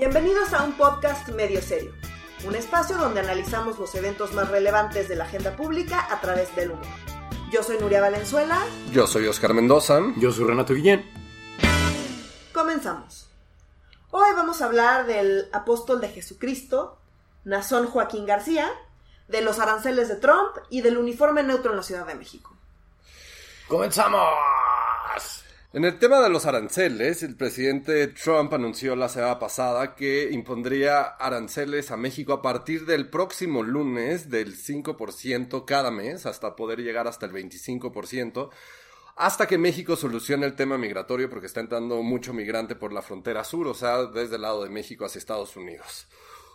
[0.00, 1.92] Bienvenidos a un podcast medio serio,
[2.46, 6.70] un espacio donde analizamos los eventos más relevantes de la agenda pública a través del
[6.70, 6.86] humor.
[7.52, 8.64] Yo soy Nuria Valenzuela.
[8.92, 10.00] Yo soy Oscar Mendoza.
[10.16, 11.04] Yo soy Renato Guillén.
[12.54, 13.28] Comenzamos.
[14.10, 16.98] Hoy vamos a hablar del apóstol de Jesucristo,
[17.44, 18.70] Nazón Joaquín García,
[19.28, 22.56] de los aranceles de Trump y del uniforme neutro en la Ciudad de México.
[23.68, 24.69] ¡Comenzamos!
[25.72, 31.02] En el tema de los aranceles, el presidente Trump anunció la semana pasada que impondría
[31.02, 37.06] aranceles a México a partir del próximo lunes del 5% cada mes, hasta poder llegar
[37.06, 38.50] hasta el 25%,
[39.14, 43.44] hasta que México solucione el tema migratorio, porque está entrando mucho migrante por la frontera
[43.44, 46.08] sur, o sea, desde el lado de México hacia Estados Unidos.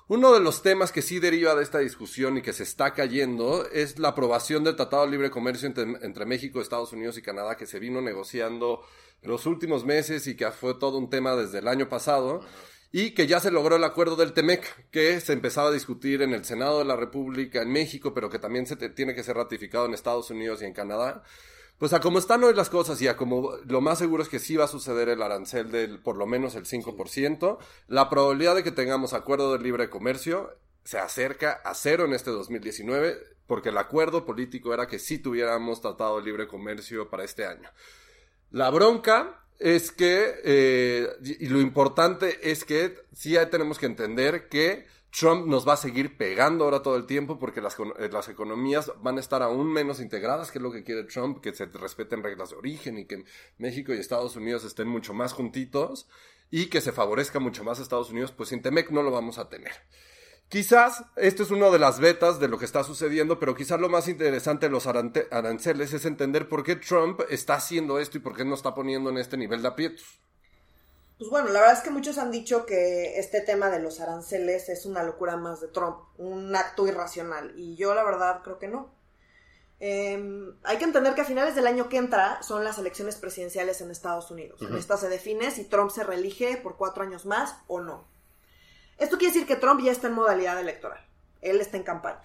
[0.07, 3.67] Uno de los temas que sí deriva de esta discusión y que se está cayendo
[3.71, 7.65] es la aprobación del Tratado de Libre Comercio entre, México, Estados Unidos y Canadá que
[7.65, 8.85] se vino negociando
[9.23, 12.41] en los últimos meses y que fue todo un tema desde el año pasado
[12.91, 16.35] y que ya se logró el acuerdo del TEMEC que se empezaba a discutir en
[16.35, 19.87] el Senado de la República en México pero que también se tiene que ser ratificado
[19.87, 21.23] en Estados Unidos y en Canadá.
[21.77, 24.39] Pues a como están hoy las cosas y a como lo más seguro es que
[24.39, 28.63] sí va a suceder el arancel del por lo menos el 5%, la probabilidad de
[28.63, 33.77] que tengamos acuerdo de libre comercio se acerca a cero en este 2019 porque el
[33.77, 37.69] acuerdo político era que sí tuviéramos tratado de libre comercio para este año.
[38.51, 44.85] La bronca es que, eh, y lo importante es que sí tenemos que entender que
[45.17, 48.91] Trump nos va a seguir pegando ahora todo el tiempo porque las, eh, las, economías
[49.01, 52.21] van a estar aún menos integradas, que es lo que quiere Trump, que se respeten
[52.21, 53.23] reglas de origen y que
[53.57, 56.09] México y Estados Unidos estén mucho más juntitos
[56.51, 59.37] y que se favorezca mucho más a Estados Unidos, pues sin Temec no lo vamos
[59.37, 59.71] a tener.
[60.49, 63.89] Quizás esto es una de las vetas de lo que está sucediendo, pero quizás lo
[63.89, 68.35] más interesante de los aranceles es entender por qué Trump está haciendo esto y por
[68.35, 70.24] qué no está poniendo en este nivel de aprietos.
[71.17, 74.67] Pues bueno, la verdad es que muchos han dicho que este tema de los aranceles
[74.67, 78.67] es una locura más de Trump, un acto irracional, y yo la verdad creo que
[78.67, 78.93] no.
[79.79, 83.81] Em, hay que entender que a finales del año que entra son las elecciones presidenciales
[83.81, 84.61] en Estados Unidos.
[84.61, 88.05] En esta se define si Trump se reelige por cuatro años más o no.
[88.97, 91.05] Esto quiere decir que Trump ya está en modalidad electoral.
[91.41, 92.21] Él está en campaña.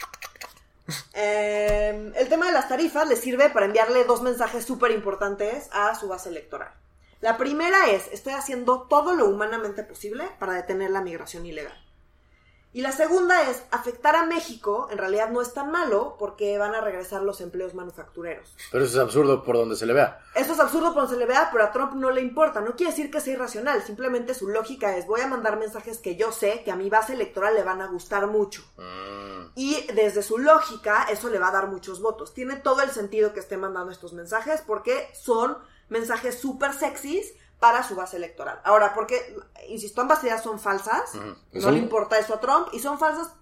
[1.12, 5.94] Em, el tema de las tarifas le sirve para enviarle dos mensajes súper importantes a
[5.98, 6.72] su base electoral.
[7.20, 11.76] La primera es, estoy haciendo todo lo humanamente posible para detener la migración ilegal.
[12.72, 16.72] Y la segunda es, afectar a México en realidad no es tan malo porque van
[16.74, 18.54] a regresar los empleos manufactureros.
[18.70, 20.22] Pero eso es absurdo por donde se le vea.
[20.36, 22.60] Eso es absurdo por donde se le vea, pero a Trump no le importa.
[22.60, 26.14] No quiere decir que sea irracional, simplemente su lógica es, voy a mandar mensajes que
[26.14, 28.62] yo sé que a mi base electoral le van a gustar mucho.
[28.78, 29.50] Mm.
[29.56, 32.32] Y desde su lógica, eso le va a dar muchos votos.
[32.32, 35.58] Tiene todo el sentido que esté mandando estos mensajes porque son
[35.90, 38.60] mensajes súper sexys para su base electoral.
[38.64, 39.36] Ahora, porque,
[39.68, 41.12] insisto, ambas ideas son falsas,
[41.52, 43.34] no le importa eso a Trump, y son falsas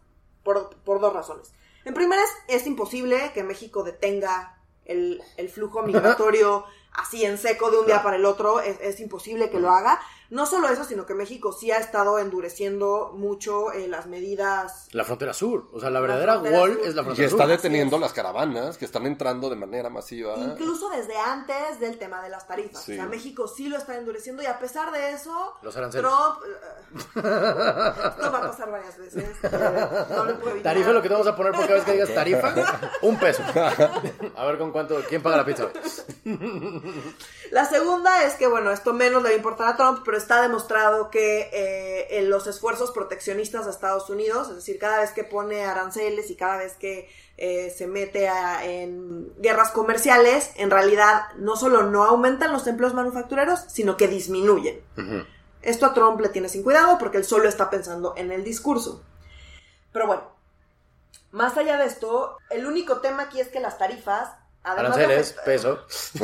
[0.42, 1.53] por, dos razones.
[1.84, 5.22] En primera, es, es imposible que México detenga el,
[5.53, 6.64] flujo migratorio
[6.98, 10.00] así en seco de un día para el otro, es, es imposible que lo haga.
[10.31, 14.88] No solo eso, sino que México sí ha estado endureciendo mucho eh, las medidas.
[14.92, 17.38] La frontera sur, o sea, la verdadera wall es la frontera sur.
[17.38, 20.34] Y está deteniendo las caravanas que están entrando de manera masiva.
[20.36, 22.82] Incluso desde antes del tema de las tarifas.
[22.82, 26.10] O sea, México sí lo está endureciendo y a pesar de eso, Los aranceles.
[26.10, 26.38] Trump.
[27.28, 29.25] Eh, esto va a pasar varias veces.
[29.42, 29.50] Eh,
[30.10, 30.72] no lo puedo evitar.
[30.72, 32.54] Tarifa lo que te vamos a poner por cada vez que digas tarifa,
[33.03, 33.42] un peso.
[34.36, 35.69] A ver con cuánto, quién paga la pizza.
[37.50, 40.43] La segunda es que, bueno, esto menos le va a importar a Trump, pero está
[40.43, 45.25] demostrado que eh, en los esfuerzos proteccionistas de Estados Unidos, es decir, cada vez que
[45.25, 48.28] pone aranceles y cada vez que eh, se mete
[48.62, 54.81] en guerras comerciales, en realidad no solo no aumentan los empleos manufactureros, sino que disminuyen.
[55.62, 59.03] Esto a Trump le tiene sin cuidado porque él solo está pensando en el discurso.
[59.93, 60.22] Pero bueno,
[61.31, 64.31] más allá de esto, el único tema aquí es que las tarifas
[64.62, 65.84] Aranceles, peso.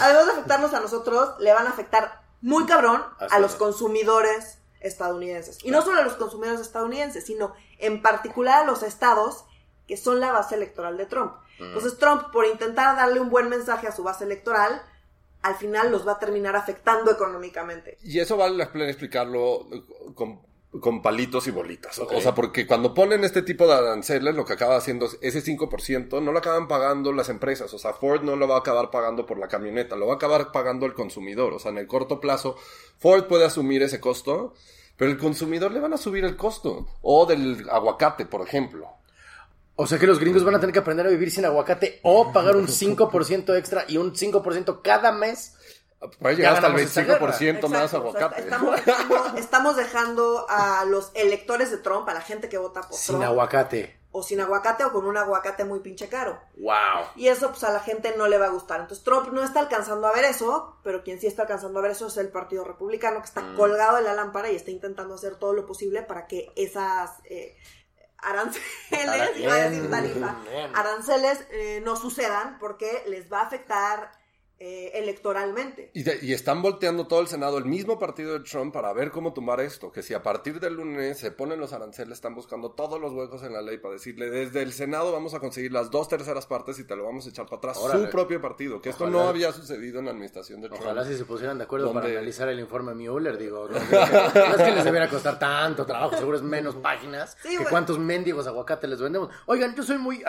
[0.00, 5.58] Además de afectarnos a nosotros, le van a afectar muy cabrón a los consumidores estadounidenses.
[5.64, 9.44] Y no solo a los consumidores estadounidenses, sino en particular a los estados
[9.86, 11.34] que son la base electoral de Trump.
[11.58, 11.64] Mm.
[11.64, 14.82] Entonces Trump, por intentar darle un buen mensaje a su base electoral,
[15.42, 17.96] al final los va a terminar afectando económicamente.
[18.02, 19.66] Y eso vale la pena explicarlo
[20.14, 20.42] con
[20.80, 21.98] con palitos y bolitas.
[21.98, 26.22] O sea, porque cuando ponen este tipo de aranceles, lo que acaba haciendo ese 5%,
[26.22, 27.72] no lo acaban pagando las empresas.
[27.72, 30.16] O sea, Ford no lo va a acabar pagando por la camioneta, lo va a
[30.16, 31.54] acabar pagando el consumidor.
[31.54, 32.56] O sea, en el corto plazo,
[32.98, 34.52] Ford puede asumir ese costo,
[34.96, 36.86] pero el consumidor le van a subir el costo.
[37.00, 38.88] O del aguacate, por ejemplo.
[39.74, 42.32] O sea que los gringos van a tener que aprender a vivir sin aguacate o
[42.32, 45.54] pagar un 5% extra y un 5% cada mes
[46.20, 48.40] Puede Ya llegar hasta el ganamos esta 25% más Exacto, o sea, aguacate.
[48.42, 52.92] estamos, dejando, estamos dejando a los electores de Trump, a la gente que vota por
[52.96, 53.98] Sin Trump, aguacate.
[54.12, 56.40] o sin aguacate o con un aguacate muy pinche caro.
[56.56, 57.06] Wow.
[57.16, 58.80] Y eso pues a la gente no le va a gustar.
[58.80, 61.90] Entonces Trump no está alcanzando a ver eso, pero quien sí está alcanzando a ver
[61.90, 63.56] eso es el Partido Republicano que está Mm.
[63.56, 67.56] colgado de la lámpara y está intentando hacer todo lo posible para que esas eh,
[68.18, 68.62] aranceles,
[69.36, 70.36] iba a decir tarifa,
[70.74, 74.10] aranceles eh, no sucedan porque les va a afectar
[74.60, 75.90] eh, electoralmente.
[75.94, 79.10] Y, de- y están volteando todo el Senado, el mismo partido de Trump, para ver
[79.10, 79.92] cómo tumbar esto.
[79.92, 83.42] Que si a partir del lunes se ponen los aranceles, están buscando todos los huecos
[83.42, 86.78] en la ley para decirle, desde el Senado vamos a conseguir las dos terceras partes
[86.78, 87.78] y te lo vamos a echar para atrás.
[87.78, 88.04] Órale.
[88.06, 89.18] Su propio partido, que esto Ojalá.
[89.22, 90.82] no había sucedido en la administración de Trump.
[90.82, 93.68] Ojalá si se pusieran de acuerdo para analizar el informe Mueller, digo.
[93.68, 97.54] No, no es que les debiera costar tanto trabajo, seguro es menos páginas Sí, que
[97.56, 97.70] bueno.
[97.70, 99.30] cuántos mendigos aguacates les vendemos.
[99.46, 100.22] Oigan, yo soy muy...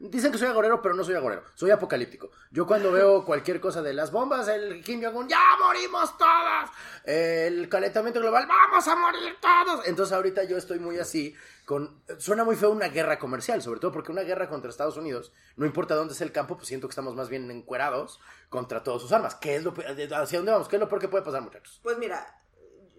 [0.00, 1.42] Dicen que soy agorero, pero no soy agorero.
[1.54, 2.30] Soy apocalíptico.
[2.50, 6.70] Yo cuando veo cualquier cosa de las bombas, el Kim Jong-un, ¡ya morimos todos!
[7.04, 9.86] El calentamiento global, ¡vamos a morir todos!
[9.86, 12.02] Entonces ahorita yo estoy muy así con...
[12.18, 15.64] Suena muy feo una guerra comercial, sobre todo porque una guerra contra Estados Unidos, no
[15.64, 18.20] importa dónde es el campo, pues siento que estamos más bien encuerados
[18.50, 19.36] contra todas sus armas.
[19.36, 19.72] ¿Qué es lo...
[19.72, 20.68] ¿Hacia dónde vamos?
[20.68, 21.80] ¿Qué es lo peor que puede pasar, muchachos?
[21.82, 22.42] Pues mira,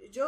[0.10, 0.27] yo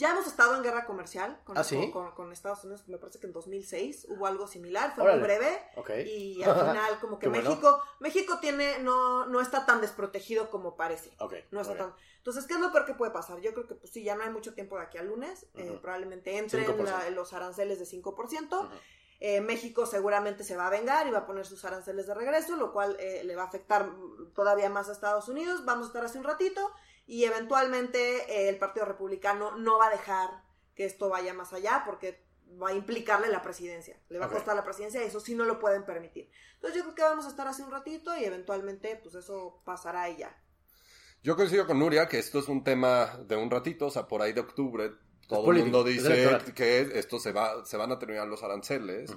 [0.00, 1.76] ya hemos estado en guerra comercial con, ¿Ah, sí?
[1.76, 5.18] con, con- con Estados Unidos, me parece que en 2006 hubo algo similar, fue Órale.
[5.20, 5.62] muy breve
[6.06, 7.48] y al final como que bueno.
[7.50, 11.12] México, México tiene, no, no está tan desprotegido como parece.
[11.20, 11.34] Ok.
[11.52, 11.94] No está tan...
[12.18, 13.40] Entonces, ¿qué es lo peor que puede pasar?
[13.40, 15.78] Yo creo que pues sí, ya no hay mucho tiempo de aquí al lunes, eh,
[15.80, 16.82] probablemente entren 5%.
[16.84, 18.58] la- los aranceles de 5%.
[18.66, 18.68] Ujú.
[19.22, 22.56] Eh, México seguramente se va a vengar y va a poner sus aranceles de regreso,
[22.56, 23.90] lo cual eh, le va a afectar
[24.34, 25.64] todavía más a Estados Unidos.
[25.66, 26.70] Vamos a estar hace un ratito
[27.10, 27.98] y eventualmente
[28.32, 30.30] eh, el Partido Republicano no va a dejar
[30.76, 32.24] que esto vaya más allá porque
[32.62, 34.00] va a implicarle la presidencia.
[34.10, 36.30] Le va a costar la presidencia y eso sí no lo pueden permitir.
[36.54, 40.08] Entonces yo creo que vamos a estar hace un ratito y eventualmente pues eso pasará
[40.08, 40.40] y ya.
[41.24, 44.22] Yo coincido con Nuria que esto es un tema de un ratito, o sea, por
[44.22, 44.92] ahí de octubre,
[45.26, 49.10] todo el mundo dice que esto se va, se van a terminar los aranceles.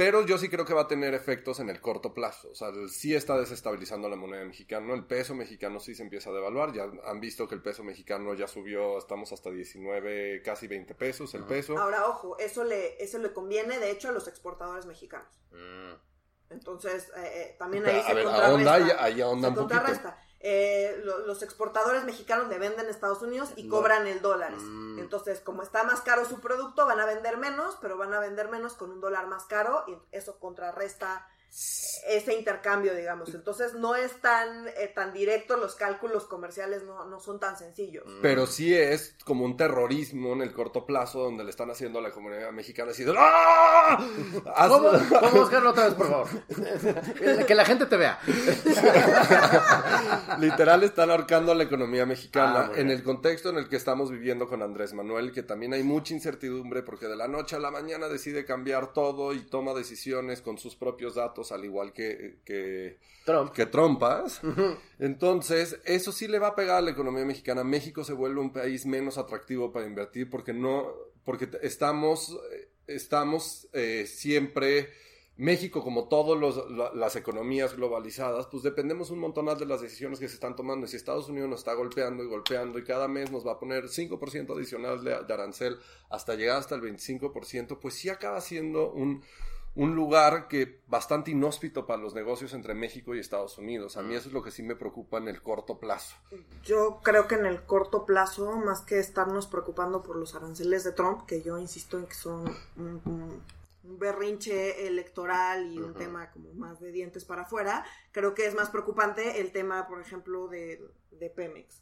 [0.00, 2.48] Pero yo sí creo que va a tener efectos en el corto plazo.
[2.50, 4.94] O sea, sí está desestabilizando la moneda mexicana.
[4.94, 6.72] El peso mexicano sí se empieza a devaluar.
[6.72, 11.34] Ya han visto que el peso mexicano ya subió, estamos hasta 19, casi 20 pesos
[11.34, 11.76] el peso.
[11.76, 15.38] Ahora, ojo, eso le, eso le conviene de hecho a los exportadores mexicanos.
[15.50, 15.92] Mm.
[16.48, 18.54] Entonces, eh, eh, también Pero, ahí se a ver, contrarresta.
[18.54, 20.14] ahonda ahí- ahí ahonda se un poquito.
[20.42, 23.76] Eh, lo- los exportadores mexicanos le venden a Estados Unidos y No.
[23.76, 24.62] cobran el dólares.
[24.62, 24.98] Mm.
[24.98, 28.48] Entonces, como está más caro su producto, van a vender menos, pero van a vender
[28.48, 31.28] menos con un dólar más caro y eso contrarresta
[32.06, 33.34] ese intercambio, digamos.
[33.34, 38.04] Entonces, no es tan, eh, tan directo, los cálculos comerciales no, no son tan sencillos.
[38.22, 42.02] Pero sí es como un terrorismo en el corto plazo donde le están haciendo a
[42.02, 43.98] la comunidad mexicana así de ¡Ah!
[44.56, 44.90] Haz- ¿Cómo?
[45.20, 46.28] ¿Cómo buscarlo otra vez, por favor?
[47.46, 48.18] que la gente te vea.
[50.38, 54.10] Literal están ahorcando a la economía mexicana Ah, en el contexto en el que estamos
[54.10, 57.70] viviendo con Andrés Manuel, que también hay mucha incertidumbre porque de la noche a la
[57.70, 62.98] mañana decide cambiar todo y toma decisiones con sus propios datos, al igual que, que,
[63.24, 63.52] Trump.
[63.52, 64.40] que trompas.
[64.98, 67.64] Entonces, eso sí le va a pegar a la economía mexicana.
[67.64, 70.92] México se vuelve un país menos atractivo para invertir porque no,
[71.24, 74.90] porque estamos, eh, estamos eh, siempre,
[75.36, 76.38] México como todas
[76.94, 80.86] las economías globalizadas, pues dependemos un montón de las decisiones que se están tomando.
[80.86, 83.58] Y si Estados Unidos nos está golpeando y golpeando y cada mes nos va a
[83.58, 85.78] poner 5% adicional de, de arancel
[86.10, 89.22] hasta llegar hasta el 25%, pues sí acaba siendo un,
[89.76, 93.96] un lugar que bastante inhóspito para los negocios entre México y Estados Unidos.
[93.96, 96.16] A mí eso es lo que sí me preocupa en el corto plazo.
[96.64, 100.92] Yo creo que en el corto plazo, más que estarnos preocupando por los aranceles de
[100.92, 103.42] Trump, que yo insisto en que son un, un-
[103.82, 108.54] un berrinche electoral y un tema como más de dientes para afuera, creo que es
[108.54, 111.80] más preocupante el tema, por ejemplo, de, de Pemex.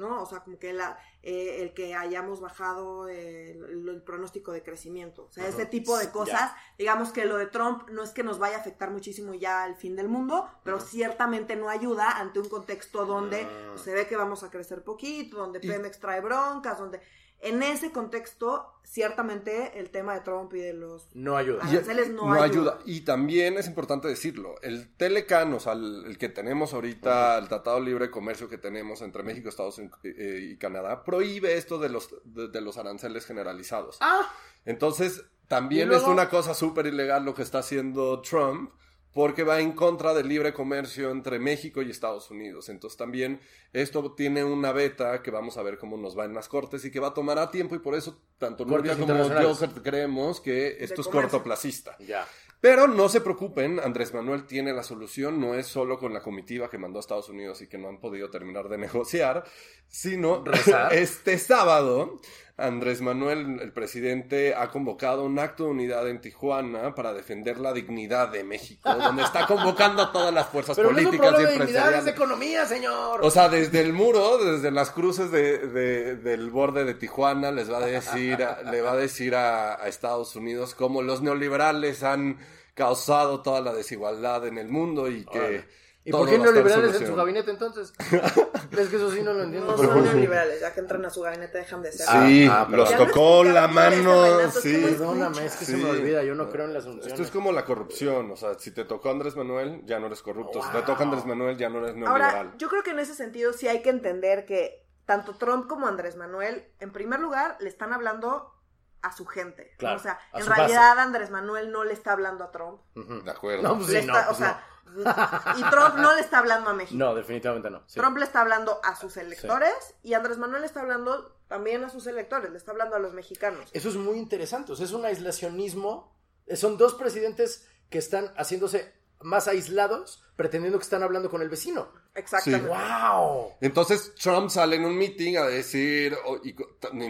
[0.00, 0.20] ¿No?
[0.22, 4.62] O sea, como que la, eh, el que hayamos bajado eh, el, el pronóstico de
[4.64, 5.26] crecimiento.
[5.26, 5.52] O sea, Ajá.
[5.52, 8.60] ese tipo de cosas, digamos que lo de Trump no es que nos vaya a
[8.60, 10.86] afectar muchísimo ya al fin del mundo, pero Ajá.
[10.86, 13.76] ciertamente no ayuda ante un contexto donde Ah.
[13.76, 17.00] se ve que vamos a crecer poquito, donde Y- Pemex trae broncas, donde...
[17.42, 21.62] En ese contexto, ciertamente el tema de Trump y de los No ayuda.
[21.64, 22.44] Aranceles no ayuda.
[22.44, 22.78] ayuda.
[22.84, 27.48] Y también es importante decirlo, el Telecan, o sea, el, el que tenemos ahorita, el
[27.48, 31.78] Tratado Libre de Comercio que tenemos entre México, Estados Unidos eh, y Canadá, prohíbe esto
[31.78, 33.96] de los, de, de los aranceles generalizados.
[34.00, 34.20] Ah,
[34.66, 38.72] Entonces, también luego- es una cosa súper ilegal lo que está haciendo Trump,
[39.12, 42.68] porque va en contra del libre comercio entre México y Estados Unidos.
[42.68, 43.40] Entonces, también
[43.72, 46.90] esto tiene una beta que vamos a ver cómo nos va en las cortes y
[46.90, 49.80] que va a tomar a tiempo, y por eso tanto Nuria como yo internacionales.
[49.82, 51.96] creemos que esto es cortoplacista.
[51.98, 52.26] ya.
[52.60, 56.68] Pero no se preocupen, Andrés Manuel tiene la solución, no es solo con la comitiva
[56.68, 59.44] que mandó a Estados Unidos y que no han podido terminar de negociar,
[59.88, 60.92] sino Rezar.
[60.92, 62.20] este sábado
[62.60, 67.72] Andrés Manuel, el presidente, ha convocado un acto de unidad en Tijuana para defender la
[67.72, 71.30] dignidad de México, donde está convocando a todas las fuerzas Pero no es un políticas
[71.30, 72.14] y problema de dignidad, es de empresariales.
[72.14, 73.20] economía, señor.
[73.24, 77.70] O sea, desde el muro, desde las cruces de, de- del borde de Tijuana, les
[77.72, 82.02] va a decir, a- le va a decir a, a Estados Unidos cómo los neoliberales
[82.02, 82.38] han
[82.74, 85.64] causado toda la desigualdad en el mundo y que Órale.
[86.02, 87.92] ¿Y por qué neoliberales en su gabinete entonces?
[88.70, 89.70] es que eso sí no lo entiendo.
[89.72, 92.06] No son neoliberales, ya que entran a su gabinete dejan de ser.
[92.06, 94.80] Sí, Ah, ah, los tocó la mano, sí.
[94.82, 95.82] Perdóname, es que se Sí.
[95.82, 97.12] me olvida, yo no creo en las asunciones.
[97.12, 100.22] Esto es como la corrupción, o sea, si te tocó Andrés Manuel, ya no eres
[100.22, 100.62] corrupto.
[100.62, 102.34] Si te toca Andrés Manuel, ya no eres neoliberal.
[102.36, 105.86] Ahora, yo creo que en ese sentido sí hay que entender que tanto Trump como
[105.86, 108.54] Andrés Manuel, en primer lugar, le están hablando
[109.02, 109.74] a su gente.
[109.78, 112.80] Claro, o sea, en realidad Andrés Manuel no le está hablando a Trump.
[112.94, 113.62] De acuerdo.
[113.62, 114.64] No, pues sí, está- no, pues o sea,
[114.96, 116.96] y Trump no le está hablando a México.
[116.98, 117.14] no.
[117.14, 117.82] Definitivamente no.
[117.86, 117.98] sí.
[117.98, 121.90] Trump le está hablando a sus electores y Andrés Manuel le está hablando también a
[121.90, 123.68] sus electores, le está hablando a los mexicanos.
[123.72, 124.72] Eso es muy interesante.
[124.72, 126.16] O sea, es un aislacionismo.
[126.46, 131.50] Eh, Son dos presidentes que están haciéndose más aislados, pretendiendo que están hablando con el
[131.50, 131.92] vecino.
[132.14, 132.66] Exactamente.
[132.66, 133.52] ¡Wow!
[133.60, 136.54] Entonces Trump sale en un meeting a decir, y,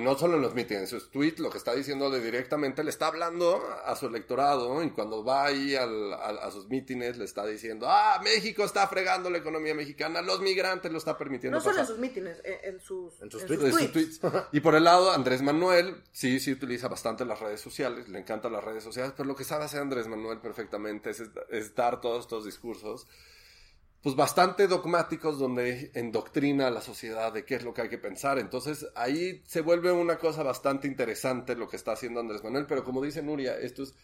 [0.00, 3.06] no solo en los meetings, en sus tweets, lo que está diciéndole directamente, le está
[3.06, 7.46] hablando a su electorado y cuando va ahí al- a, a sus mítines le está
[7.46, 11.58] diciendo, ah, México está fregando la economía mexicana, los migrantes lo está permitiendo.
[11.58, 11.94] No solo en pasar".
[11.94, 13.62] sus mítines, en, en sus, En sus en tweets.
[13.62, 14.18] de sus tweets.
[14.20, 14.44] tweets.
[14.50, 18.50] Y por el lado, Andrés Manuel, sí, sí utiliza bastante las redes sociales, le encantan
[18.52, 22.24] las redes sociales, pero lo que sabe hacer Andrés Manuel perfectamente es, es dar todos
[22.24, 23.06] estos discursos,
[24.02, 27.98] pues bastante dogmáticos, donde endoctrina a la sociedad de qué es lo que hay que
[27.98, 28.38] pensar.
[28.38, 32.82] Entonces ahí se vuelve una cosa bastante interesante lo que está haciendo Andrés Manuel, pero
[32.82, 33.94] como dice Nuria, esto es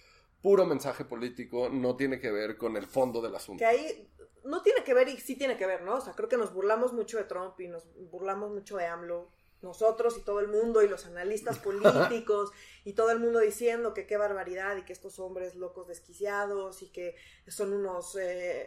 [0.42, 3.58] puro mensaje político, no tiene que ver con el fondo del asunto.
[3.58, 4.08] Que ahí
[4.44, 5.96] no tiene que ver y sí tiene que ver, ¿no?
[5.96, 9.30] O sea, creo que nos burlamos mucho de Trump y nos burlamos mucho de AMLO.
[9.66, 12.50] Nosotros y todo el mundo y los analistas políticos
[12.84, 16.88] y todo el mundo diciendo que qué barbaridad y que estos hombres locos desquiciados y
[16.90, 17.16] que
[17.48, 18.22] son unos eh,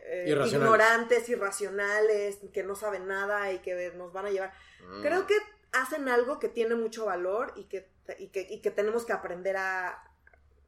[0.06, 0.53] eh, Irracionales.
[0.53, 4.53] ignorantes, irracionales, que no saben nada y que nos van a llevar.
[4.88, 5.01] Mm.
[5.01, 5.36] Creo que
[5.72, 9.56] hacen algo que tiene mucho valor y que, y que, y que tenemos que aprender
[9.58, 9.88] a,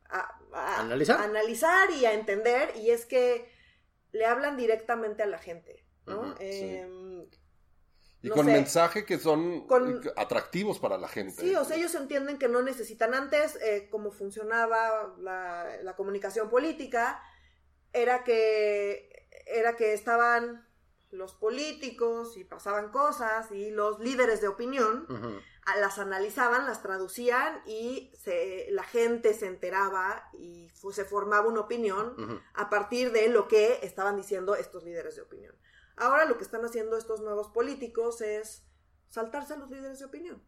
[0.09, 1.19] a- a- Analizar.
[1.19, 3.50] a analizar y a entender, y es que
[4.11, 6.35] le hablan directamente a la gente, ¿no?
[6.38, 6.81] Sí.
[8.23, 8.51] Y no con sé.
[8.53, 11.41] mensajes que son Con- atractivos para la gente.
[11.41, 16.49] Sí, o sea, ellos entienden que no necesitan antes, eh, como funcionaba la, la comunicación
[16.49, 17.21] política,
[17.93, 20.67] era que, era que estaban
[21.09, 25.05] los políticos y pasaban cosas y los líderes de opinión
[25.65, 31.47] a- las analizaban, las traducían y se, la gente se enteraba y fu- se formaba
[31.49, 35.53] una opinión a partir de lo que estaban diciendo estos líderes de opinión.
[35.98, 38.63] Ahora lo que están haciendo estos nuevos políticos es
[39.10, 40.41] saltarse a los líderes de opinión,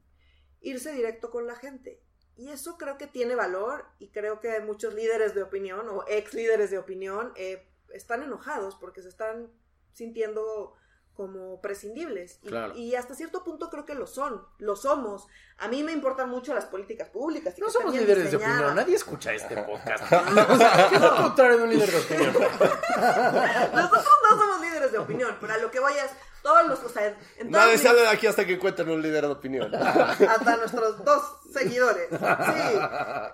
[0.62, 2.02] irse directo con la gente.
[2.36, 6.34] Y eso creo que tiene valor y creo que muchos líderes de opinión o ex
[6.34, 9.52] líderes de opinión eh, están enojados porque se están
[9.92, 10.74] sintiendo
[11.14, 12.40] como prescindibles.
[12.42, 12.76] Y, Claro.
[12.76, 15.28] y hasta cierto punto creo que lo son, lo somos.
[15.60, 17.54] A mí me importan mucho las políticas públicas.
[17.56, 20.04] y No somos líderes de opinión, nadie escucha este podcast.
[20.12, 22.34] O sea, ¿qué es lo contrario de un líder de opinión?
[23.74, 26.10] Nosotros no somos líderes de opinión, pero a lo que voy es,
[26.42, 29.02] todos los, o sea, en todas Nadie mis- sale de aquí hasta que encuentren un
[29.02, 29.74] líder de opinión.
[29.76, 32.08] hasta nuestros dos seguidores.
[32.10, 32.18] Sí.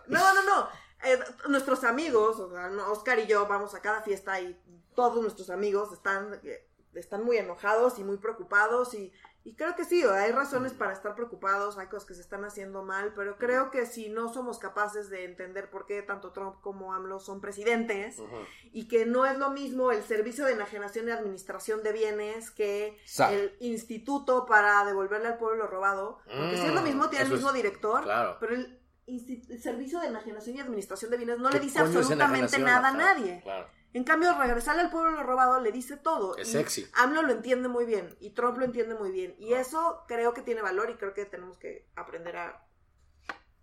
[0.08, 0.70] No, no, no.
[1.04, 4.60] Eh, nuestros amigos, o sea, no, Oscar y yo vamos a cada fiesta y
[4.96, 9.13] todos nuestros amigos están, eh, están muy enojados y muy preocupados y,
[9.46, 12.84] y creo que sí, hay razones para estar preocupados, hay cosas que se están haciendo
[12.84, 16.93] mal, pero creo que si no somos capaces de entender por qué tanto Trump como
[16.93, 18.17] AMLO son presidentes
[18.74, 22.98] y que no es lo mismo el Servicio de Enajenación y Administración de Bienes que
[23.31, 27.25] el Instituto para devolverle al pueblo lo robado, porque si es lo Mm, mismo, tiene
[27.25, 28.38] el mismo es- director, claro.
[28.39, 32.60] pero el, el Servicio de Enajenación y Administración de Bienes no le ¿Qué dice absolutamente
[32.60, 33.39] nada a nadie.
[33.41, 33.67] Claro.
[33.93, 36.38] En cambio, regresarle al pueblo lo robado le dice todo.
[36.38, 36.88] Es y sexy.
[36.93, 39.36] AMLO lo entiende muy bien y Trump lo entiende muy bien.
[39.39, 42.65] Y eso creo que tiene valor y creo que tenemos que aprender a,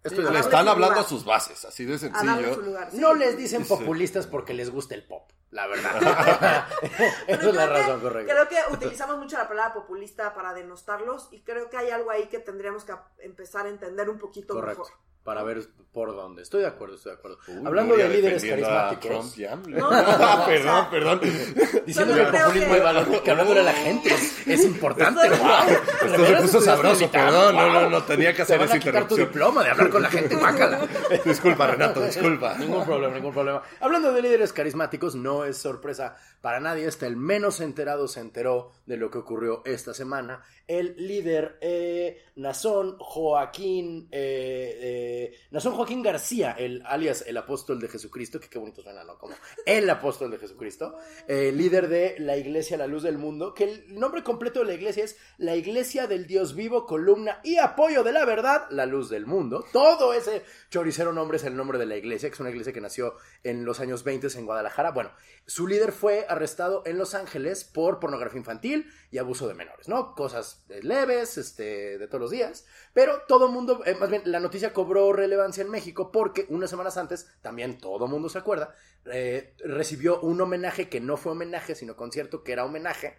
[0.02, 2.54] Estoy de Le están hablando a sus bases, así de sencillo.
[2.54, 2.90] su lugar.
[2.92, 2.98] Sí.
[2.98, 5.96] No les dicen populistas porque les gusta el pop, la verdad.
[7.26, 8.32] Esa es la creo que- razón correcta.
[8.32, 12.28] Creo que utilizamos mucho la palabra populista para denostarlos y creo que hay algo ahí
[12.28, 14.96] que tendríamos que empezar a entender un poquito Correcto, mejor.
[15.26, 16.42] Para ver por dónde.
[16.42, 17.38] Estoy de acuerdo, estoy de acuerdo.
[17.66, 19.36] Hablando de líderes carismáticos.
[19.66, 21.20] No, perdón, perdón.
[21.84, 25.28] Diciendo que el populismo hay valor, que hablándole a la gente es, es importante.
[25.28, 26.06] wow.
[26.06, 27.56] Esto se puso sabroso, perdón.
[27.56, 29.28] No, no, no, tenía que hacer Te van esa a quitar tu interrupción.
[29.28, 30.86] diploma de hablar con la gente, guácala.
[31.24, 32.56] Disculpa, Renato, disculpa.
[32.56, 33.62] Ningún problema, ningún problema.
[33.80, 38.70] Hablando de líderes carismáticos, no es sorpresa para nadie, hasta el menos enterado se enteró
[38.86, 40.44] de lo que ocurrió esta semana.
[40.66, 47.88] El líder eh, Nazón Joaquín, eh, eh, Nazón Joaquín García, el alias el apóstol de
[47.88, 49.16] Jesucristo, que qué bonito suena, ¿no?
[49.16, 50.96] Como el apóstol de Jesucristo,
[51.28, 54.74] eh, líder de la iglesia La Luz del Mundo, que el nombre completo de la
[54.74, 59.08] iglesia es la iglesia del Dios vivo, columna y apoyo de la verdad, la luz
[59.08, 59.64] del mundo.
[59.72, 62.80] Todo ese choricero nombre es el nombre de la iglesia, que es una iglesia que
[62.80, 64.90] nació en los años 20 en Guadalajara.
[64.90, 65.12] Bueno,
[65.46, 70.14] su líder fue arrestado en Los Ángeles por pornografía infantil y abuso de menores, ¿no?
[70.14, 72.66] Cosas eh, leves, este, de todos los días.
[72.92, 76.96] Pero todo mundo, eh, más bien, la noticia cobró relevancia en México porque unas semanas
[76.96, 78.74] antes, también todo mundo se acuerda,
[79.06, 83.16] eh, recibió un homenaje que no fue homenaje, sino concierto que era homenaje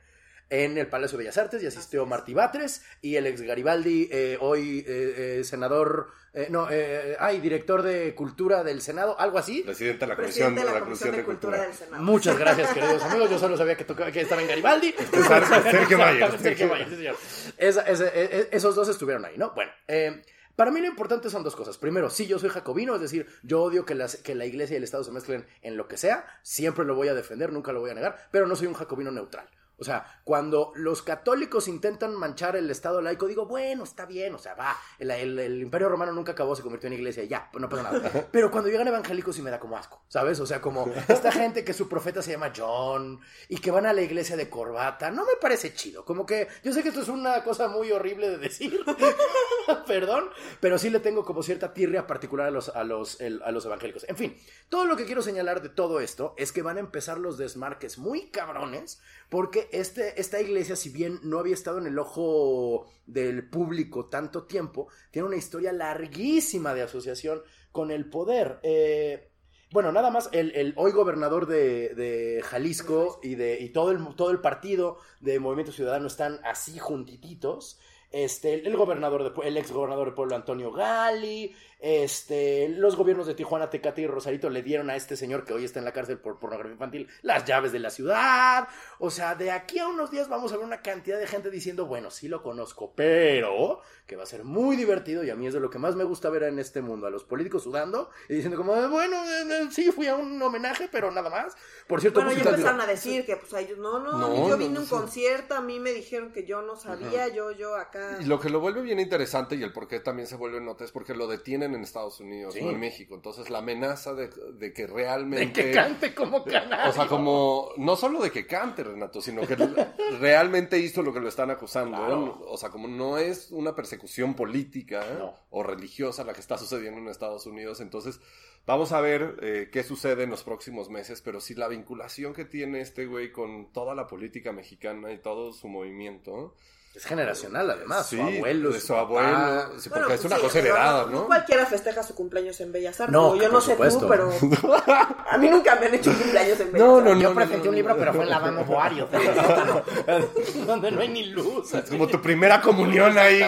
[0.49, 4.37] en el Palacio de Bellas Artes y asistió Martí Batres y el ex Garibaldi, eh,
[4.39, 9.61] hoy eh, eh, senador, eh, no, eh, ay, director de Cultura del Senado, algo así.
[9.63, 12.01] Presidente de la Comisión de la la Comisión de Cultura del Senado.
[12.03, 13.29] Muchas gracias, queridos amigos.
[13.29, 14.93] Yo solo sabía que, tocaba, que estaba en Garibaldi.
[15.71, 16.39] Sergio Mayer.
[16.39, 17.15] Sergio Mayer, sí, señor.
[17.57, 19.51] Esa- ese- esos dos estuvieron ahí, ¿no?
[19.53, 20.21] Bueno, eh,
[20.55, 21.77] para mí lo importante son dos cosas.
[21.77, 24.77] Primero, sí, yo soy jacobino, es decir, yo odio que, las, que la iglesia y
[24.77, 26.25] el Estado se mezclen en lo que sea.
[26.41, 29.11] Siempre lo voy a defender, nunca lo voy a negar, pero no soy un jacobino
[29.11, 29.47] neutral.
[29.79, 34.39] O sea, cuando los católicos intentan manchar el Estado laico, digo, bueno, está bien, o
[34.39, 37.50] sea, va, el, el- el Imperio Romano nunca acabó, se convirtió en iglesia y ya,
[37.53, 38.27] no pasa nada.
[38.31, 40.39] Pero cuando llegan evangélicos sí me da como asco, ¿sabes?
[40.39, 43.19] O sea, como esta gente que su profeta se llama John
[43.50, 46.03] y que van a la iglesia de corbata, no me parece chido.
[46.05, 48.79] Como que yo sé que esto es una cosa muy horrible de decir,
[49.86, 50.29] perdón,
[50.60, 53.65] pero sí le tengo como cierta tirria particular a los, a, los, el- a los
[53.65, 54.05] evangélicos.
[54.10, 54.36] En fin,
[54.69, 57.98] todo lo que quiero señalar de todo esto es que van a empezar los desmarques
[57.98, 63.50] muy cabrones, porque este, esta iglesia, si bien no había estado en el ojo del
[63.50, 68.59] público tanto tiempo, tiene una historia larguísima de asociación con el poder.
[68.63, 69.31] Eh,
[69.71, 74.97] bueno, nada más, el, hoy gobernador de, Jalisco y, de, todo, el, todo el partido
[75.19, 77.79] de Movimiento Ciudadano están así juntititos.
[78.09, 83.35] Este, el gobernador de, el ex gobernador de Pueblo Antonio Gali, este, los gobiernos de
[83.35, 86.17] Tijuana, Tecate y Rosarito le dieron a este señor que hoy está en la cárcel
[86.17, 88.67] por pornografía infantil las llaves de la ciudad.
[88.99, 91.85] O sea, de aquí a unos días vamos a ver una cantidad de gente diciendo,
[91.85, 95.53] bueno, sí lo conozco, pero que va a ser muy divertido y a mí es
[95.53, 98.35] de lo que más me gusta ver en este mundo, a los políticos sudando y
[98.35, 101.55] diciendo como, bueno, eh, eh, sí, fui a un homenaje, pero nada más.
[101.87, 104.49] Por cierto, Bueno, ya empezaron a decir que pues a ellos, no, no, No, yo
[104.49, 104.91] no, vine a un sí.
[104.91, 108.17] concierto, a mí me dijeron que yo no sabía, yo, yo acá.
[108.21, 110.85] Y lo que lo vuelve bien interesante y el por qué también se vuelve nota
[110.85, 111.27] es porque lo
[111.67, 112.62] detienen en Estados Unidos, Sí.
[112.62, 113.15] no en México.
[113.15, 115.51] Entonces la amenaza de, de que de realmente...
[115.53, 116.89] que cante como canal.
[116.89, 119.56] O sea, como, no solo de que cante, Renato, sino que
[120.19, 121.97] realmente hizo lo que lo están acusando.
[121.97, 122.39] Claro.
[122.41, 122.45] ¿eh?
[122.47, 125.15] O sea, como no es una persecución política ¿eh?
[125.19, 125.34] No.
[125.49, 127.82] o religiosa la que está sucediendo en Estados Unidos.
[127.82, 128.19] Entonces,
[128.65, 131.21] vamos a ver eh, qué sucede en los próximos meses.
[131.21, 135.53] Pero sí, la vinculación que tiene este güey con toda la política mexicana y todo
[135.53, 136.56] su movimiento.
[136.97, 138.07] Es generacional, además.
[138.10, 139.03] sí, su abuelo, de su su papá.
[139.03, 139.79] abuelo.
[139.79, 141.25] sí, porque Bueno, es una sí, cosa heredada, no, ¿no?
[141.27, 143.13] cualquiera festeja su cumpleaños en Bellas Artes.
[143.13, 143.99] No, yo por no sé supuesto.
[143.99, 144.31] tú, pero
[145.29, 147.13] a mí nunca me han hecho cumpleaños en Bellas No, Artes.
[147.13, 147.99] no, Yo no, presenté no, un libro, no.
[147.99, 149.07] pero fue en la Dama Boario,
[150.65, 151.71] donde no hay ni luz.
[151.73, 153.41] Es como tu primera comunión ahí.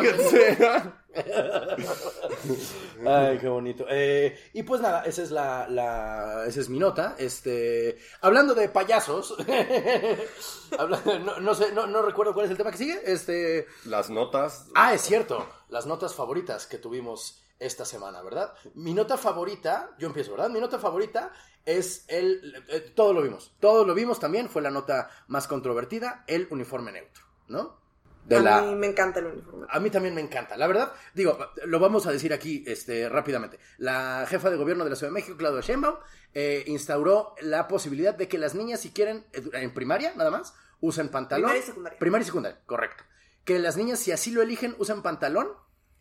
[3.08, 3.86] Ay, qué bonito.
[3.90, 7.16] Eh, y pues nada, esa es la, la- esa es mi nota.
[7.18, 9.36] Este, hablando de payasos,
[11.24, 13.02] no, no sé, no, no recuerdo cuál es el tema que sigue.
[13.06, 14.68] Este, Las notas.
[14.76, 18.54] ah, es cierto, las notas favoritas que tuvimos esta semana, ¿verdad?
[18.76, 20.50] Mi nota favorita, yo empiezo, ¿verdad?
[20.50, 21.34] Mi nota favorita
[21.66, 26.24] es el, eh, todo lo vimos, todos lo vimos también, fue la nota más controvertida,
[26.28, 27.78] el uniforme neutro, ¿no?
[28.26, 29.66] De a la, mí me encanta el uniforme.
[29.70, 30.56] a mí también me encanta.
[30.56, 33.60] La verdad, digo, lo vamos a decir aquí este, rápidamente.
[33.78, 35.96] La jefa de gobierno de la Ciudad de México, Claudia Sheinbaum,
[36.34, 40.54] eh, instauró la posibilidad de que las niñas, si quieren, eh, en primaria nada más,
[40.80, 41.46] usen pantalón.
[41.50, 42.00] Primaria y secundaria.
[42.00, 43.04] Primaria y secundaria, correcto.
[43.46, 45.50] Que las niñas, si así lo eligen, usen pantalón.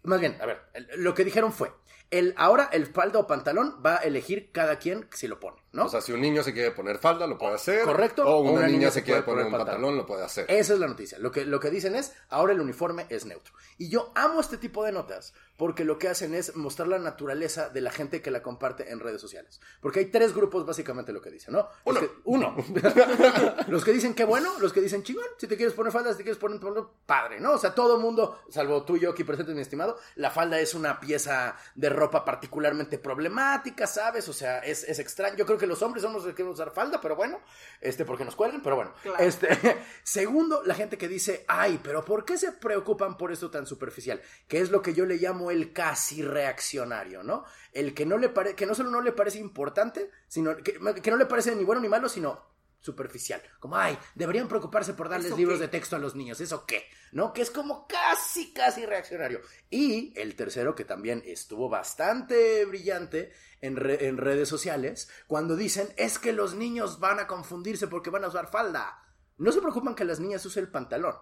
[0.09, 0.61] Más bien, a ver,
[0.97, 1.73] lo que dijeron fue,
[2.11, 5.85] el, ahora el falda o pantalón va a elegir cada quien si lo pone, ¿no?
[5.85, 7.83] O sea, si un niño se quiere poner falda, lo puede hacer.
[7.85, 8.25] Correcto.
[8.27, 9.75] O una, niña, se quiere poner un pantalón.
[9.75, 10.47] pantalón, lo puede hacer.
[10.49, 11.19] Esa es la noticia.
[11.19, 13.53] Lo que, lo que dicen es, ahora el uniforme es neutro.
[13.77, 17.69] Y yo amo este tipo de notas porque lo que hacen es mostrar la naturaleza
[17.69, 19.61] de la gente que la comparte en redes sociales.
[19.83, 21.69] Porque hay tres grupos básicamente lo que dicen, ¿no?
[21.85, 22.01] Los Uno.
[22.01, 22.57] que- uno.
[23.69, 26.19] los que dicen qué bueno, los que dicen chingón, si te quieres poner falda, si
[26.19, 27.53] te quieres poner pantalón, padre, ¿no?
[27.53, 30.75] O sea, todo mundo, salvo tú y yo aquí presentes, mi estimado, La falda es
[30.75, 34.29] una pieza de ropa particularmente problemática, ¿sabes?
[34.29, 35.37] O sea, es, es extraño.
[35.37, 37.41] Yo creo que los hombres somos los que queremos usar falda, pero bueno,
[37.81, 38.93] este, porque nos cuelgan, pero bueno.
[39.03, 39.19] Claro.
[39.19, 39.49] Este,
[40.03, 44.21] segundo, la gente que dice, ay, pero ¿por qué se preocupan por esto tan superficial?
[44.47, 47.45] Que es lo que yo le llamo el casi reaccionario, ¿no?
[47.73, 51.11] El que no le pare, que no solo no le parece importante, sino que, que
[51.11, 53.43] no le parece ni bueno ni malo, sino superficial.
[53.61, 55.63] Como, ay, deberían preocuparse por darles ¿Eso libros qué?
[55.63, 56.41] de texto a los niños.
[56.41, 56.85] ¿Eso qué?
[57.13, 57.33] ¿No?
[57.33, 59.41] Que es como casi, casi reaccionario.
[59.71, 65.89] Y el tercero, que también estuvo bastante brillante en, re- en redes sociales, cuando dicen,
[65.97, 69.03] es que los niños van a confundirse porque van a usar falda.
[69.37, 71.15] No se preocupan que las niñas usen el pantalón.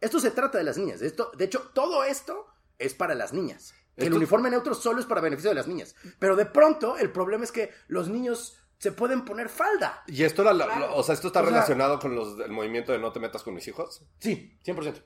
[0.00, 1.00] Esto se trata de las niñas.
[1.02, 2.46] Esto, de hecho, todo esto
[2.78, 3.72] es para las niñas.
[3.96, 5.94] El Esto- uniforme neutro solo es para beneficio de las niñas.
[6.18, 10.02] Pero de pronto, el problema es que los niños se pueden poner falda.
[10.06, 10.96] Y esto, la- la- Claro.
[10.96, 13.42] o sea, esto está O sea- relacionado con los del movimiento de no te metas
[13.42, 14.02] con mis hijos.
[14.18, 15.02] Sí, 100%.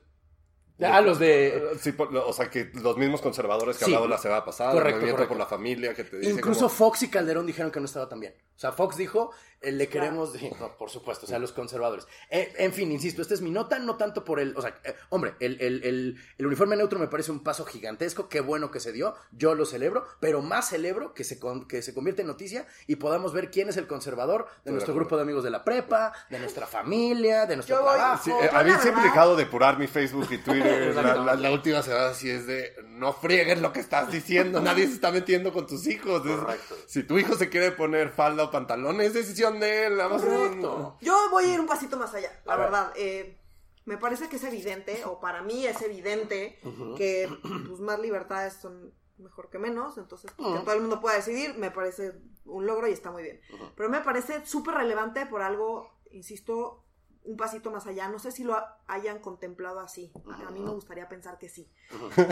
[0.83, 1.57] Ah, los de...
[1.57, 3.91] Eh, Sí, por- o sea, que los mismos conservadores que Sí.
[3.91, 5.33] hablamos la semana pasada, Correcto, el movimiento correcto.
[5.35, 8.09] por la familia, que te dice Incluso como- Fox y Calderón dijeron que no estaba
[8.09, 8.33] tan bien.
[8.55, 9.31] O sea, Fox dijo,
[9.61, 10.33] le queremos...
[10.59, 12.07] No, por supuesto, o sea, los conservadores.
[12.29, 14.55] Eh, en fin, insisto, esta es mi nota, no tanto por el...
[14.57, 18.27] O sea, eh, hombre, el, el- el- el uniforme neutro me parece un paso gigantesco,
[18.27, 21.81] qué bueno que se dio, yo lo celebro, pero más celebro que se, con- que
[21.83, 25.15] se convierta en noticia y podamos ver quién es el conservador de de nuestro grupo
[25.17, 28.23] de amigos de la prepa, de nuestra familia, de nuestro Yo trabajo.
[28.23, 30.95] Sí, eh, a mí siempre he dejado depurar mi Facebook y Twitter.
[30.95, 34.87] la, la- la última semana así es de no friegues lo que estás diciendo, nadie
[34.87, 36.23] se está metiendo con tus hijos.
[36.25, 39.97] Es- si tu hijo se quiere poner falda o pantalón, es decisión de él.
[39.97, 40.97] nada más Correcto.
[41.01, 42.93] Yo voy a ir un pasito más allá, la A verdad.
[42.95, 43.37] Eh,
[43.85, 46.59] me parece que es evidente, o para mí es evidente,
[46.97, 47.27] que
[47.67, 51.69] pues, más libertades son mejor que menos, entonces que todo el mundo pueda decidir, me
[51.71, 52.13] parece
[52.45, 53.41] un logro y está muy bien.
[53.75, 56.83] Pero me parece súper relevante por algo, insisto,
[57.23, 58.07] un pasito más allá.
[58.07, 60.11] No sé si lo ha- hayan contemplado así.
[60.27, 61.71] A a mí me gustaría pensar que sí.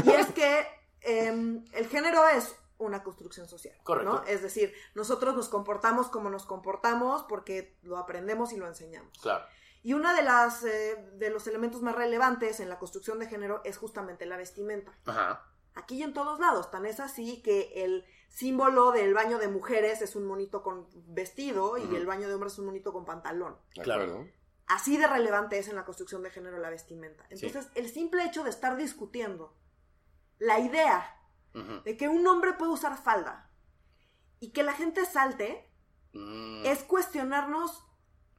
[0.03, 0.65] Y es que
[1.01, 3.77] em, el género es una construcción social.
[3.83, 4.11] Correcto.
[4.11, 4.23] ¿no?
[4.23, 9.17] Es decir, nosotros nos comportamos como nos comportamos porque lo aprendemos y lo enseñamos.
[9.19, 9.45] Claro.
[9.81, 13.61] Y uno de, las, eh, de los elementos más relevantes en la construcción de género
[13.63, 14.97] es justamente la vestimenta.
[15.05, 15.45] Ajá.
[15.75, 16.71] Aquí y en todos lados.
[16.71, 21.77] Tan es así que el símbolo del baño de mujeres es un monito con vestido
[21.77, 23.57] y el baño de hombres es un monito con pantalón.
[23.73, 24.03] Claro.
[24.03, 24.27] acuerdo.
[24.67, 27.25] Así de relevante es en la construcción de género la vestimenta.
[27.29, 29.55] Entonces, el simple hecho de estar discutiendo
[30.37, 31.18] la idea
[31.53, 33.49] De que un hombre puede usar falda
[34.39, 35.65] y que la gente salte
[36.13, 36.65] Mm.
[36.65, 37.85] es cuestionarnos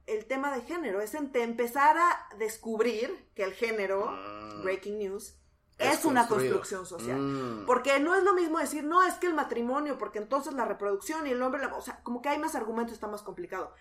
[0.06, 4.62] el tema de género, es empezar a descubrir que el género, Mm.
[4.64, 5.36] breaking news,
[5.78, 7.18] Es es, una construcción social.
[7.18, 7.66] Mm.
[7.66, 11.26] Porque no es lo mismo decir, no, es que el matrimonio, porque entonces la reproducción
[11.26, 13.72] y el hombre, la- o sea, como que hay más argumentos, está más complicado.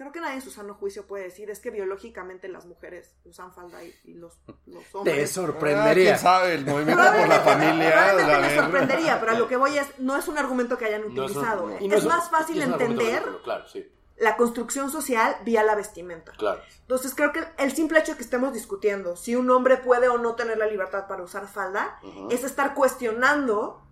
[0.00, 3.52] Creo que nadie en su sano juicio puede decir, es que biológicamente las mujeres usan
[3.52, 4.32] falda y, y los,
[4.64, 5.30] los Te hombres...
[5.30, 6.12] Ah, sorprendería.
[6.12, 6.54] ¿Quién sabe?
[6.54, 8.12] El movimiento por la familia.
[8.14, 11.02] La me sorprendería, pero a lo que voy es, no es un argumento que hayan
[11.02, 11.66] No es un- utilizado.
[11.68, 11.94] no.
[11.96, 13.92] es, más fácil es entender ridículo, Claro, sí.
[14.16, 16.32] la construcción social vía la vestimenta.
[16.32, 16.62] Claro.
[16.80, 20.16] Entonces creo que el simple hecho de que estemos discutiendo si un hombre puede o
[20.16, 23.82] no tener la libertad para usar falda es estar cuestionando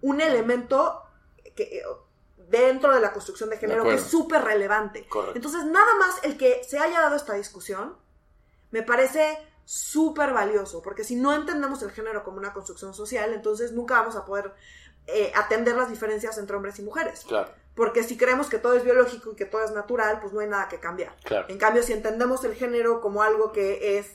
[0.00, 1.02] un elemento
[1.56, 1.82] que eh,
[2.48, 5.06] dentro de la construcción de género que es súper relevante.
[5.08, 5.36] Correcto.
[5.36, 7.96] Entonces nada más el que se haya dado esta discusión
[8.70, 13.72] me parece súper valioso, porque si no entendemos el género como una construcción social, entonces
[13.72, 14.54] nunca vamos a poder
[15.08, 17.24] eh, atender las diferencias entre hombres y mujeres.
[17.26, 17.50] Claro.
[17.74, 20.48] Porque si creemos que todo es biológico y que todo es natural, pues no hay
[20.48, 21.14] nada que cambiar.
[21.24, 21.46] Claro.
[21.48, 24.12] En cambio, si entendemos el género como algo que es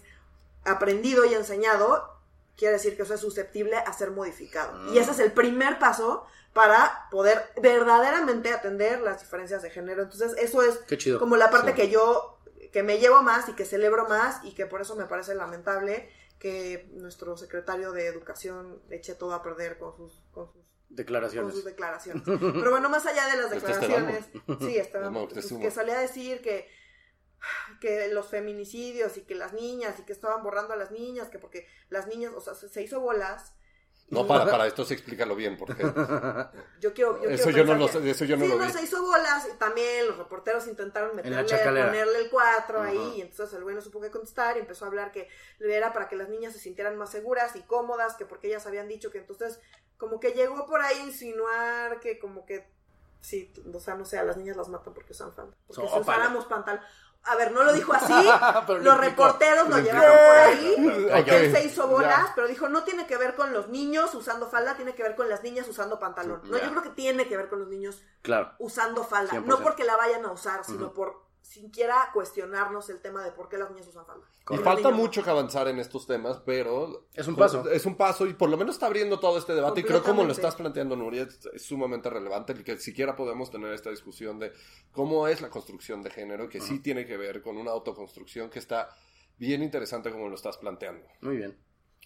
[0.64, 2.11] aprendido y enseñado,
[2.62, 4.72] quiere decir que eso es susceptible a ser modificado.
[4.78, 4.94] Mm.
[4.94, 10.04] Y ese es el primer paso para poder verdaderamente atender las diferencias de género.
[10.04, 10.80] Entonces, eso es
[11.18, 11.76] como la parte Sí.
[11.76, 12.38] que yo,
[12.72, 16.08] que me llevo más y que celebro más y que por eso me parece lamentable
[16.38, 21.54] que nuestro secretario de Educación eche todo a perder con sus, con sus con Declaraciones.
[21.56, 22.22] sus declaraciones.
[22.26, 24.26] Pero bueno, más allá de las Este declaraciones,
[24.60, 26.68] sí, está, pues, que salía a decir que,
[27.80, 31.40] que los feminicidios y que las niñas y que estaban borrando a las niñas, que
[31.40, 33.54] porque las niñas, o sea, se, se hizo bolas.
[34.10, 35.82] No, para, para esto sí explícalo bien, porque
[36.82, 38.84] Yo quiero, yo Eso quiero yo no lo eso yo no sí, lo no, se
[38.84, 43.64] hizo bolas y también los reporteros intentaron meterle, ponerle el 4 ahí y entonces el
[43.64, 45.30] güey no supo qué contestar y empezó a hablar que
[45.62, 48.90] era para que las niñas se sintieran más seguras y cómodas, que porque ellas habían
[48.90, 49.62] dicho que entonces
[49.96, 52.68] como que llegó por ahí a insinuar que como que
[53.22, 55.88] sí, o sea, no sé, a las niñas las matan porque usan falda, porque si
[55.88, 56.02] Ópale.
[56.02, 56.82] usáramos pantal
[57.24, 58.14] A ver, no lo dijo así,
[58.82, 61.02] los reporteros lo llevaron por ahí, explicó.
[61.16, 64.14] porque Ok, él se hizo bolas, pero dijo, no tiene que ver con los niños
[64.16, 66.42] usando falda, tiene que ver con las niñas usando pantalón.
[66.46, 68.54] No, yo creo que tiene que ver con los niños Claro.
[68.58, 69.44] usando falda, 100%.
[69.46, 73.58] no porque la vayan a usar, sino por siquiera cuestionarnos el tema de por qué
[73.58, 74.26] las niñas usan falda.
[74.50, 74.98] Y falta niños no.
[74.98, 77.08] mucho que avanzar en estos temas, pero...
[77.14, 77.70] Es un paso.
[77.70, 79.82] Es un paso y por lo menos está abriendo todo este debate.
[79.82, 83.52] Y creo como lo estás planteando, Nuria, es, es sumamente relevante el que siquiera podemos
[83.52, 84.54] tener esta discusión de
[84.92, 88.60] cómo es la construcción de género, que sí tiene que ver con una autoconstrucción que
[88.60, 88.90] está
[89.38, 91.06] bien interesante como lo estás planteando.
[91.22, 91.58] Muy bien.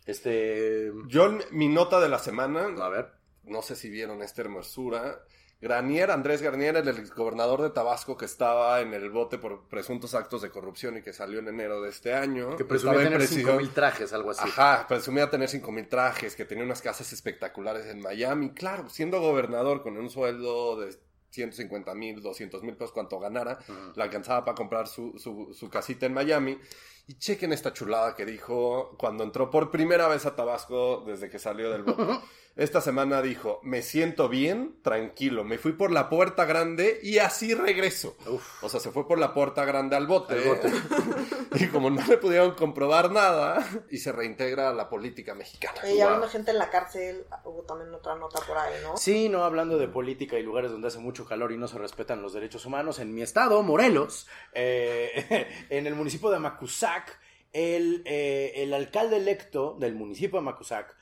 [0.05, 0.91] Este.
[1.07, 3.11] Yo, mi nota de la semana, A ver.
[3.43, 5.23] no sé si vieron esta hermosura.
[5.65, 10.43] Granier, Andrés Garnier, el gobernador de Tabasco que estaba en el bote por presuntos actos
[10.43, 12.55] de corrupción y que salió en enero de este año.
[12.55, 13.57] Que presumía tener prisión.
[13.57, 14.43] 5.000 trajes, algo así.
[14.43, 18.51] Ajá, presumía tener 5 mil trajes, que tenía unas casas espectaculares en Miami.
[18.51, 20.95] Claro, siendo gobernador con un sueldo de
[21.31, 23.57] 150 mil, 200 mil pesos, cuanto ganara,
[23.95, 26.59] le alcanzaba para comprar su, su, su casita en Miami.
[27.07, 31.39] Y chequen esta chulada que dijo cuando entró por primera vez a Tabasco desde que
[31.39, 32.03] salió del bote.
[32.55, 37.53] Esta semana dijo, me siento bien, tranquilo, me fui por la puerta grande y así
[37.53, 38.15] regreso.
[38.27, 38.63] Uf.
[38.63, 40.35] O sea, se fue por la puerta grande al bote.
[40.35, 40.71] Al bote.
[41.59, 45.81] y como no le pudieron comprobar nada, y se reintegra a la política mexicana.
[45.83, 46.03] Y Wow.
[46.03, 48.95] hablando de gente en la cárcel, hubo también otra nota por ahí, ¿no?
[48.95, 52.21] Sí, no hablando de política y lugares donde hace mucho calor y no se respetan
[52.21, 52.99] los derechos humanos.
[52.99, 57.19] En mi estado, Morelos, eh, en el municipio de Macusac,
[57.51, 60.95] el, eh, el alcalde electo del municipio de Macusac, eh,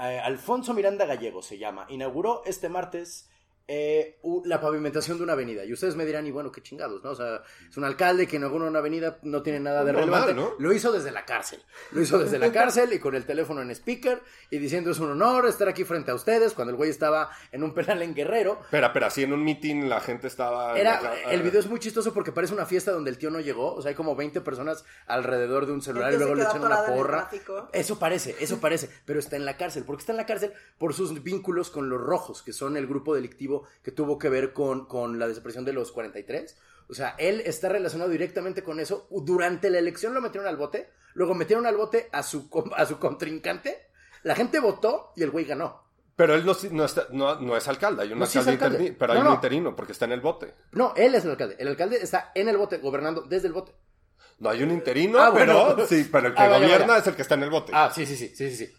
[0.00, 3.29] Alfonso Miranda Gallego se llama, inauguró este martes
[3.68, 5.64] eh, la pavimentación de una avenida.
[5.64, 7.10] Y ustedes me dirán, y bueno, qué chingados, ¿no?
[7.10, 10.34] O sea, es un alcalde que inaugura una avenida, no tiene nada de Normal, relevante.
[10.34, 10.54] ¿no?
[10.58, 11.62] Lo hizo desde la cárcel.
[11.92, 15.10] Lo hizo desde la cárcel y con el teléfono en speaker y diciendo es un
[15.10, 18.58] honor estar aquí frente a ustedes cuando el güey estaba en un penal en Guerrero.
[18.62, 20.78] Espera, espera, si en un meeting la gente estaba...
[20.78, 23.38] Era, la el video es muy chistoso porque parece una fiesta donde el tío no
[23.38, 23.74] llegó.
[23.74, 26.86] O sea, hay como 20 personas alrededor de un celular y luego le echan una
[26.86, 27.30] porra.
[27.72, 28.90] Eso parece, eso parece.
[29.04, 29.84] Pero está en la cárcel.
[29.84, 30.52] ¿Por qué está en la cárcel?
[30.76, 34.52] Por sus vínculos con los rojos, que son el grupo delictivo que tuvo que ver
[34.52, 36.56] con, con la desaparición de los 43.
[36.88, 39.06] O sea, él está relacionado directamente con eso.
[39.10, 40.90] Durante la elección lo metieron al bote.
[41.14, 43.86] Luego metieron al bote a su, a su contrincante.
[44.22, 45.84] La gente votó y el güey ganó.
[46.16, 49.12] Pero él no, no, está- no- no es alcalde, hay un sí alcalde, interni- pero
[49.14, 49.34] hay un no.
[49.34, 50.54] interino porque está en el bote.
[50.72, 51.56] No, él es el alcalde.
[51.58, 53.72] El alcalde está en el bote, gobernando desde el bote.
[54.38, 55.72] No hay un interino, Ah, bueno.
[55.76, 56.98] pero sí, pero el que Ah, gobierna vaya.
[56.98, 57.72] es el que está en el bote.
[57.74, 58.74] Ah, sí, sí, sí, sí, sí, sí.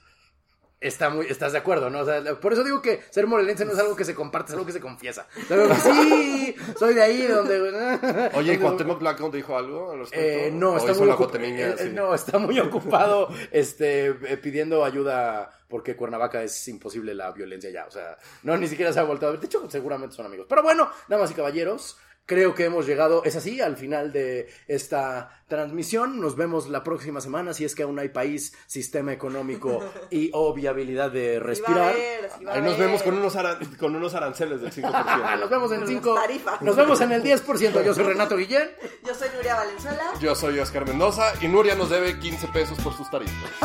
[0.81, 1.99] Está muy, estás de acuerdo, ¿no?
[1.99, 4.53] O sea, por eso digo que ser morelense no es algo que se comparte, es
[4.53, 5.27] algo que se confiesa.
[5.37, 8.31] O sea, como que, sí, soy de ahí, de donde...
[8.33, 10.07] Oye, ¿y Cuauhtémoc Blanco dijo algo al?
[10.11, 15.51] Eh, no, ¿O está muy, eh, eh, no, está muy ocupado este, eh, pidiendo ayuda
[15.67, 17.85] porque Cuernavaca es imposible la violencia ya.
[17.85, 19.39] O sea, no, ni siquiera se ha vuelto a ver.
[19.39, 20.47] De hecho, seguramente son amigos.
[20.49, 21.97] Pero bueno, damas y caballeros,
[22.31, 26.21] creo que hemos llegado, es así, al final de esta transmisión.
[26.21, 30.53] Nos vemos la próxima semana si es que aún hay país, sistema económico y o
[30.53, 31.93] viabilidad de respirar.
[31.93, 34.89] sí Ahí nos vemos con unos, aran- con unos aranceles del 5%.
[34.93, 36.15] Ah, nos vemos en el 5.
[36.15, 36.61] Tarifas.
[36.61, 37.83] Nos vemos en el 10%.
[37.83, 38.71] Yo soy Renato Guillén.
[39.05, 40.03] Yo soy Nuria Valenzuela.
[40.21, 43.35] Yo soy Oscar Mendoza y Nuria nos debe 15 pesos por sus tarifas.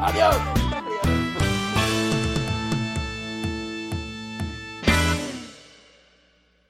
[0.00, 0.63] Adiós.